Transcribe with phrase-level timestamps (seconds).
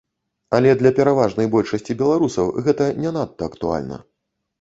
[0.59, 4.01] Але для пераважнай большасці беларусаў гэта не надта актуальна.